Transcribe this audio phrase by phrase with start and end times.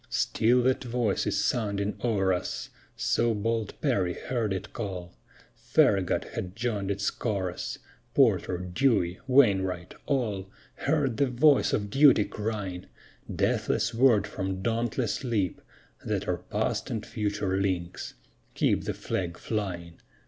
[0.09, 5.13] _Still that voice is sounding o'er us, So bold Perry heard it call;
[5.55, 7.77] Farragut has joined its chorus;
[8.15, 10.49] Porter, Dewey, Wainwright all
[10.87, 12.87] Heard the voice of duty crying;
[13.31, 15.61] Deathless word from dauntless lip
[16.03, 18.15] That our past and future links:
[18.55, 19.97] _Keep the Flag flying!